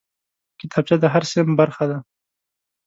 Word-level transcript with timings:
کتابچه 0.59 0.95
د 0.99 1.05
هر 1.13 1.23
صنف 1.31 1.51
برخه 1.61 1.85
ده 1.91 1.97